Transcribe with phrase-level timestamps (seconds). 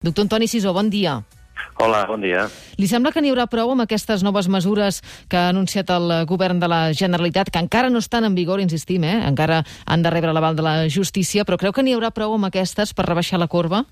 [0.00, 1.24] Doctor Antoni Sisó, bon dia.
[1.82, 2.44] Hola, bon dia.
[2.78, 6.62] Li sembla que n'hi haurà prou amb aquestes noves mesures que ha anunciat el govern
[6.62, 9.16] de la Generalitat, que encara no estan en vigor, insistim, eh?
[9.26, 12.46] encara han de rebre l'aval de la justícia, però creu que n'hi haurà prou amb
[12.46, 13.88] aquestes per rebaixar la corba?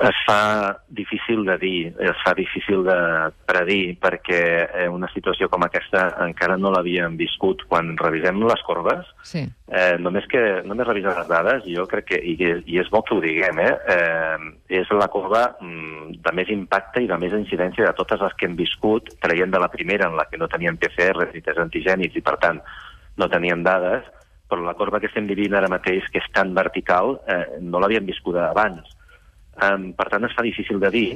[0.00, 2.96] Es fa difícil de dir, es fa difícil de
[3.44, 7.66] predir, perquè eh, una situació com aquesta encara no l'havíem viscut.
[7.68, 9.42] Quan revisem les corbes, Sí.
[9.68, 13.14] eh, només que només revisar les dades, jo crec que, i, i és bo que
[13.14, 14.38] ho diguem, eh, eh,
[14.80, 18.46] és la corba mm, de més impacte i de més incidència de totes les que
[18.46, 22.16] hem viscut, traient de la primera, en la que no teníem PCR ni test antigènics
[22.16, 22.62] i, per tant,
[23.18, 24.06] no teníem dades,
[24.48, 28.06] però la corba que estem vivint ara mateix, que és tan vertical, eh, no l'havíem
[28.06, 28.96] viscuda abans.
[29.60, 31.06] Um, per tant, es fa difícil de dir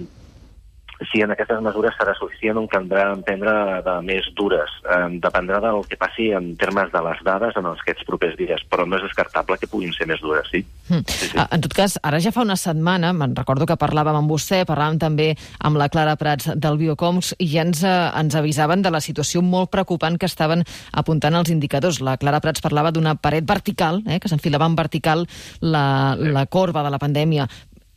[1.11, 3.53] si en aquestes mesures serà suficient o caldrà emprendre
[3.85, 4.71] de més dures.
[4.87, 8.63] Um, dependrà del que passi en termes de les dades en els aquests propers dies,
[8.71, 10.63] però no és descartable que puguin ser més dures, sí.
[10.89, 11.03] Mm.
[11.09, 11.39] sí, sí.
[11.41, 14.63] Ah, En tot cas, ara ja fa una setmana, me'n recordo que parlàvem amb vostè,
[14.69, 18.95] parlàvem també amb la Clara Prats del Biocoms, i ja ens, eh, ens avisaven de
[18.95, 22.01] la situació molt preocupant que estaven apuntant els indicadors.
[22.01, 25.27] La Clara Prats parlava d'una paret vertical, eh, que s'enfilava en vertical
[25.61, 27.49] la, la corba de la pandèmia.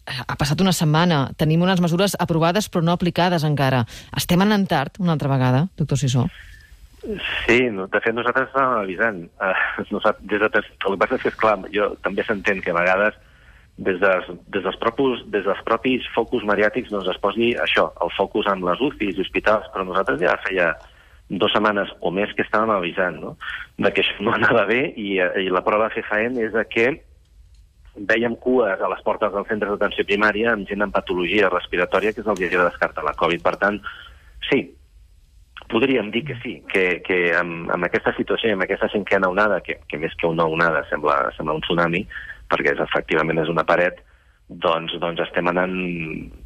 [0.08, 3.84] Ha passat una setmana, tenim unes mesures aprovades però no aplicades encara.
[4.16, 6.28] Estem anant tard, una altra vegada, doctor Sissó?
[7.46, 9.24] Sí, no, de fet nosaltres estàvem avisant.
[9.40, 12.80] Uh, nosaltres, des de, el que passa és que, esclar, jo també s'entén que a
[12.80, 13.20] vegades
[13.78, 18.14] des dels, des, dels propis, des dels propis focus mediàtics doncs es posi això, el
[18.18, 20.72] focus en les UCIs i hospitals, però nosaltres ja feia
[21.30, 23.36] dues setmanes o més que estàvem avisant no?
[23.78, 26.88] de que això no anava bé i, eh, i la prova fefaent és de que
[27.98, 32.22] veiem cues a les portes dels centres d'atenció primària amb gent amb patologia respiratòria que
[32.22, 33.42] és el dia de descartar la Covid.
[33.44, 33.80] Per tant,
[34.50, 34.62] sí,
[35.72, 39.80] podríem dir que sí, que, que amb, amb aquesta situació amb aquesta cinquena onada, que,
[39.90, 42.04] que més que una onada sembla, sembla un tsunami,
[42.52, 44.00] perquè és, efectivament és una paret,
[44.48, 45.76] doncs, doncs estem anant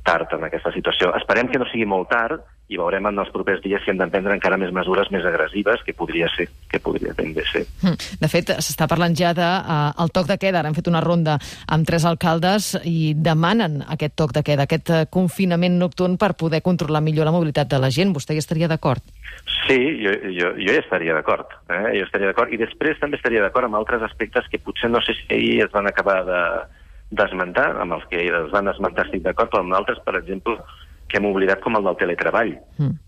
[0.08, 1.12] tard en aquesta situació.
[1.20, 2.42] Esperem que no sigui molt tard
[2.72, 5.96] i veurem en els propers dies si hem d'emprendre encara més mesures més agressives, que
[5.98, 7.66] podria ser, que podria ben bé ser.
[7.84, 7.98] Mm.
[8.22, 10.62] De fet, s'està parlant ja del de, uh, el toc de queda.
[10.62, 11.38] Ara hem fet una ronda
[11.68, 16.62] amb tres alcaldes i demanen aquest toc de queda, aquest uh, confinament nocturn per poder
[16.64, 18.16] controlar millor la mobilitat de la gent.
[18.16, 19.04] Vostè hi estaria d'acord?
[19.68, 21.52] Sí, jo, jo, jo hi estaria d'acord.
[21.68, 21.98] Eh?
[22.00, 22.54] Jo estaria d'acord.
[22.56, 25.76] I després també estaria d'acord amb altres aspectes que potser no sé si ahir es
[25.76, 26.44] van acabar de
[27.12, 30.56] d'esmentar, amb els que es van esmentar estic d'acord, però amb altres, per exemple,
[31.12, 32.54] que hem oblidat com el del teletreball.
[32.80, 33.00] Mm.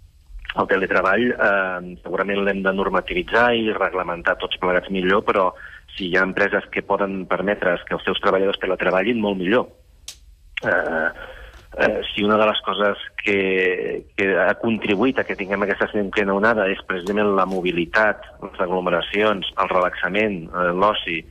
[0.61, 5.47] El teletreball eh, segurament l'hem de normativitzar i reglamentar tots plegats millor, però
[5.95, 9.71] si hi ha empreses que poden permetre's que els seus treballadors teletreballin, molt millor.
[10.63, 11.07] Eh,
[11.79, 16.35] eh, si una de les coses que, que ha contribuït a que tinguem aquesta cinquena
[16.37, 21.21] onada és precisament la mobilitat, les aglomeracions, el relaxament, eh, l'oci,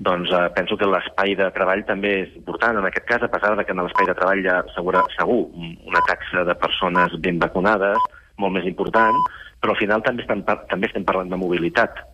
[0.00, 2.78] doncs eh, penso que l'espai de treball també és important.
[2.80, 5.42] En aquest cas, a pesar de que en l'espai de treball hi ha segura, segur
[5.54, 7.98] una taxa de persones ben vacunades,
[8.40, 9.18] molt més important,
[9.60, 12.06] però al final també estem, par- també estem parlant de mobilitat,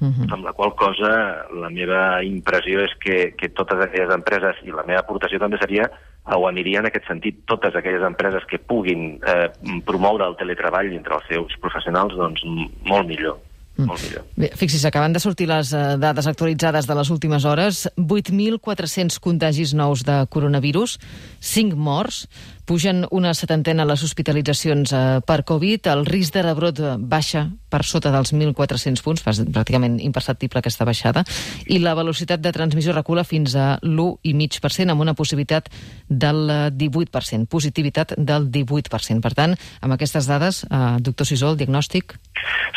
[0.00, 0.32] Mm -hmm.
[0.32, 4.82] amb la qual cosa la meva impressió és que, que totes aquelles empreses, i la
[4.82, 5.90] meva aportació també seria,
[6.24, 9.50] o aniria en aquest sentit, totes aquelles empreses que puguin eh,
[9.84, 12.42] promoure el teletreball entre els seus professionals, doncs
[12.82, 13.36] molt millor,
[13.86, 14.24] molt millor.
[14.36, 17.86] Bé, fixi's, acaben de sortir les eh, dades actualitzades de les últimes hores.
[17.96, 20.98] 8.400 contagis nous de coronavirus,
[21.40, 22.26] 5 morts,
[22.70, 27.82] pugen una setantena les hospitalitzacions eh, per Covid, el risc de rebrot eh, baixa per
[27.86, 31.24] sota dels 1.400 punts, pràcticament imperceptible aquesta baixada,
[31.66, 35.70] i la velocitat de transmissió recula fins a l'1,5%, amb una possibilitat
[36.06, 39.20] del eh, 18%, positivitat del 18%.
[39.20, 42.18] Per tant, amb aquestes dades, eh, doctor Sisó, el diagnòstic...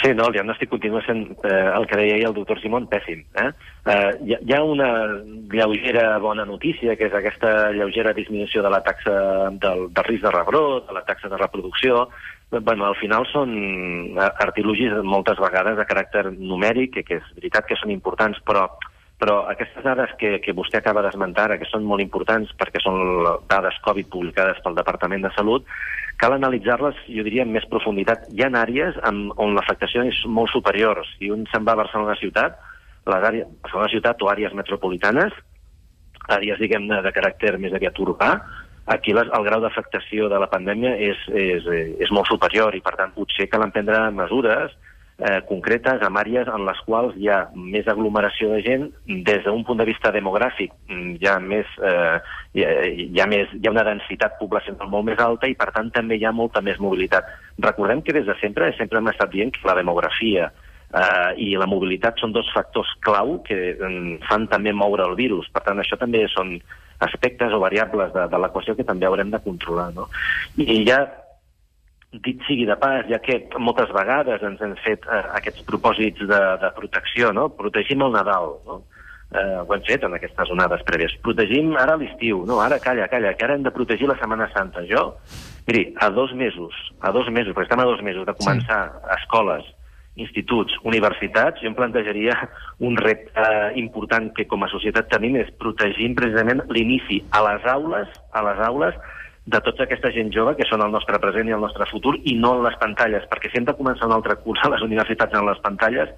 [0.02, 3.24] Sí, no, el diagnòstic continua sent eh, el que deia el doctor Simón, pèssim.
[3.42, 3.50] Eh?
[3.90, 4.90] Eh, hi, hi ha una
[5.52, 9.16] lleugera bona notícia, que és aquesta lleugera disminució de la taxa
[9.64, 12.08] del, del risc de rebrot, de la taxa de reproducció.
[12.54, 13.54] Bueno, al final són
[14.22, 18.68] artilugis moltes vegades de caràcter numèric, que, que és veritat que són importants, però
[19.24, 22.98] però aquestes dades que, que vostè acaba d'esmentar, que són molt importants perquè són
[23.48, 25.70] dades Covid publicades pel Departament de Salut,
[26.20, 28.28] cal analitzar-les, jo diria, amb més profunditat.
[28.36, 31.00] Hi ha àrees amb, on l'afectació és molt superior.
[31.14, 32.60] Si un se'n va a Barcelona ciutat,
[33.08, 35.40] les àrees, Barcelona ciutat o àrees metropolitanes,
[36.28, 38.34] àrees, diguem-ne, de caràcter més aviat urbà,
[38.92, 41.68] aquí les, el grau d'afectació de la pandèmia és, és,
[42.04, 44.76] és molt superior i, per tant, potser cal emprendre mesures
[45.24, 49.64] eh, concretes en àrees en les quals hi ha més aglomeració de gent des d'un
[49.64, 52.18] punt de vista demogràfic mm, hi ha més eh,
[52.54, 55.72] hi, ha, hi, ha més, hi ha una densitat poblacional molt més alta i per
[55.75, 57.30] tant també hi ha molta més mobilitat.
[57.64, 61.69] Recordem que des de sempre sempre hem estat dient que la demografia eh, i la
[61.69, 65.50] mobilitat són dos factors clau que mm, fan també moure el virus.
[65.54, 66.58] Per tant, això també són
[67.04, 69.90] aspectes o variables de, de l'equació que també haurem de controlar.
[69.96, 70.08] No?
[70.60, 71.04] I ja
[72.21, 76.42] dit sigui de pas, ja que moltes vegades ens hem fet eh, aquests propòsits de,
[76.62, 77.48] de protecció, no?
[77.57, 78.81] protegim el Nadal, no?
[79.33, 81.15] eh, ho hem fet en aquestes onades prèvies.
[81.25, 84.86] Protegim ara l'estiu, no, ara calla, calla, que ara hem de protegir la Setmana Santa.
[84.89, 85.07] Jo,
[85.68, 89.01] miri, a dos mesos, a dos mesos, perquè estem a dos mesos de començar sí.
[89.18, 89.71] escoles,
[90.16, 92.36] instituts, universitats, jo em plantejaria
[92.86, 93.48] un repte
[93.81, 98.62] important que com a societat tenim és protegir precisament l'inici a les aules, a les
[98.68, 99.00] aules
[99.45, 102.38] de tota aquesta gent jove que són el nostre present i el nostre futur i
[102.40, 105.36] no en les pantalles, perquè si hem de començar un altre curs a les universitats
[105.36, 106.13] en les pantalles,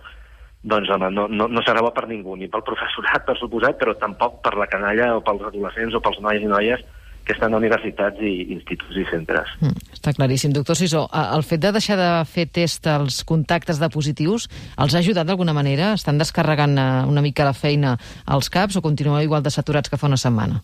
[0.66, 3.96] doncs home, no, no, no serà bo per ningú, ni pel professorat, per suposat, però
[4.02, 6.86] tampoc per la canalla o pels adolescents o pels nois i noies
[7.26, 9.50] que estan a universitats i instituts i centres.
[9.58, 10.54] Mm, està claríssim.
[10.54, 14.46] Doctor Sisó, el fet de deixar de fer test als contactes de positius
[14.78, 15.96] els ha ajudat d'alguna manera?
[15.98, 19.98] Estan descarregant eh, una mica la feina als CAPs o continueu igual de saturats que
[19.98, 20.62] fa una setmana?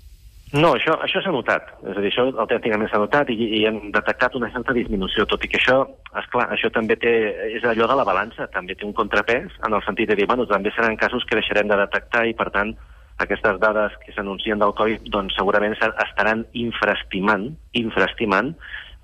[0.51, 1.69] No, això, això s'ha notat.
[1.88, 5.45] És a dir, això autènticament s'ha notat i, i hem detectat una certa disminució, tot
[5.48, 5.77] i que això,
[6.19, 7.13] és clar, això també té,
[7.56, 10.48] és allò de la balança, també té un contrapès, en el sentit de dir, bueno,
[10.50, 12.75] també seran casos que deixarem de detectar i, per tant,
[13.24, 18.56] aquestes dades que s'anuncien del Covid doncs, segurament estaran infraestimant, infraestimant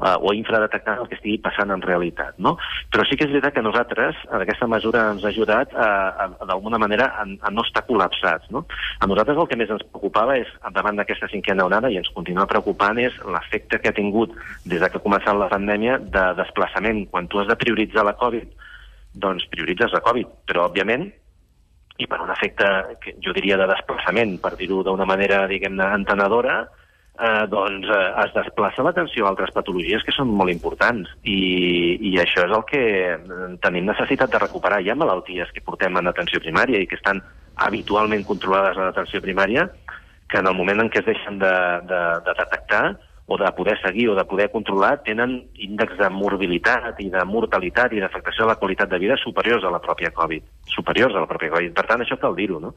[0.03, 2.37] eh, o infradetectant el que estigui passant en realitat.
[2.43, 2.55] No?
[2.93, 7.25] Però sí que és veritat que nosaltres, aquesta mesura ens ha ajudat d'alguna manera a,
[7.25, 8.51] a no estar col·lapsats.
[8.53, 8.65] No?
[8.99, 12.47] A nosaltres el que més ens preocupava és, davant d'aquesta cinquena onada, i ens continua
[12.49, 14.35] preocupant, és l'efecte que ha tingut
[14.65, 17.05] des de que ha començat la pandèmia de desplaçament.
[17.11, 18.49] Quan tu has de prioritzar la Covid,
[19.17, 21.09] doncs prioritzes la Covid, però òbviament
[21.97, 22.67] i per un efecte,
[23.01, 26.59] que jo diria, de desplaçament, per dir-ho d'una manera, diguem-ne, entenedora,
[27.19, 32.13] eh, doncs eh, es desplaça l'atenció a altres patologies que són molt importants i, i
[32.21, 32.83] això és el que
[33.63, 34.81] tenim necessitat de recuperar.
[34.81, 37.21] Hi ha malalties que portem en atenció primària i que estan
[37.67, 39.67] habitualment controlades en atenció primària
[40.29, 41.53] que en el moment en què es deixen de,
[41.89, 42.97] de, de detectar
[43.27, 47.91] o de poder seguir o de poder controlar tenen índexs de morbilitat i de mortalitat
[47.91, 50.45] i d'afectació a la qualitat de vida superiors a la pròpia Covid.
[50.71, 51.73] Superiors a la pròpia Covid.
[51.75, 52.75] Per tant, això cal dir-ho, no?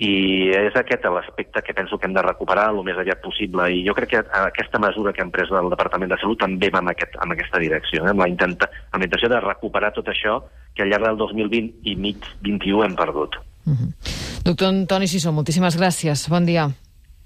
[0.00, 3.82] I és aquest l'aspecte que penso que hem de recuperar el més aviat possible i
[3.84, 6.88] jo crec que aquesta mesura que hem pres del Departament de Salut també va en,
[6.94, 8.14] aquest, en aquesta direcció, eh?
[8.14, 10.38] amb, la intenta, amb la intenció de recuperar tot això
[10.74, 13.36] que al llarg del 2020 i mig 21 hem perdut.
[13.66, 14.18] Mm -hmm.
[14.44, 16.28] Doctor Antoni Sissó, moltíssimes gràcies.
[16.30, 16.70] Bon dia.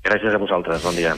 [0.03, 0.83] Gràcies a vosaltres.
[0.83, 1.15] Bon dia.